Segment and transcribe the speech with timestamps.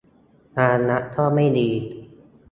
[0.57, 1.69] นานนักก็ไม่ดี